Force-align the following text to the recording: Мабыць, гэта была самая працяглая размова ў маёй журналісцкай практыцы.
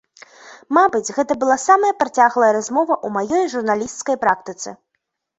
Мабыць, 0.75 1.13
гэта 1.17 1.35
была 1.41 1.57
самая 1.63 1.91
працяглая 2.01 2.49
размова 2.57 2.93
ў 2.95 3.07
маёй 3.17 3.45
журналісцкай 3.55 4.17
практыцы. 4.25 4.69